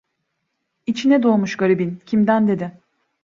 [0.87, 2.01] İçine doğmuş garibin…
[2.05, 2.71] "Kimden?" dedi.